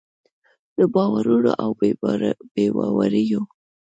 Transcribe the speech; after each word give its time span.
د 0.77 0.79
باورونو 0.93 1.51
او 1.63 1.69
بې 1.79 1.89
باوریو 2.77 3.41